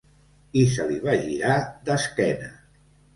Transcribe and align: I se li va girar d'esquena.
I 0.61 0.61
se 0.75 0.85
li 0.91 0.95
va 1.03 1.13
girar 1.25 1.57
d'esquena. 1.91 2.49